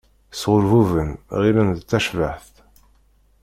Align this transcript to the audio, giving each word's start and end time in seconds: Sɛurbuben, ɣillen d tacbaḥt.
Sɛurbuben, 0.31 1.09
ɣillen 1.39 1.69
d 1.77 1.79
tacbaḥt. 1.89 2.55